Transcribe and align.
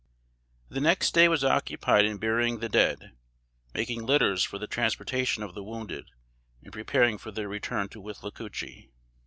The 0.67 0.81
next 0.81 1.13
day 1.13 1.27
was 1.27 1.43
occupied 1.43 2.05
in 2.05 2.17
burying 2.17 2.57
the 2.57 2.67
dead, 2.69 3.11
making 3.75 4.03
litters 4.03 4.43
for 4.43 4.57
the 4.57 4.65
transportation 4.65 5.43
of 5.43 5.53
the 5.53 5.63
wounded, 5.63 6.09
and 6.63 6.73
preparing 6.73 7.19
for 7.19 7.29
their 7.29 7.47
return 7.47 7.87
to 7.89 8.01
Withlacoochee. 8.01 8.89